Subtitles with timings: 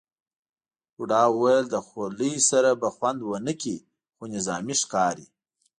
[0.95, 3.77] بوډا وویل له خولۍ سره به خوند ونه کړي،
[4.15, 5.27] خو نظامي ښکاري.